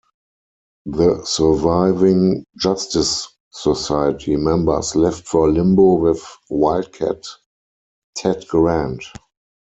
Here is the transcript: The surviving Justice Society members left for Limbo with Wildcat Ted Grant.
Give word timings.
The 0.87 1.23
surviving 1.25 2.43
Justice 2.57 3.27
Society 3.51 4.35
members 4.35 4.95
left 4.95 5.27
for 5.27 5.47
Limbo 5.47 5.93
with 5.93 6.25
Wildcat 6.49 7.23
Ted 8.15 8.47
Grant. 8.47 9.03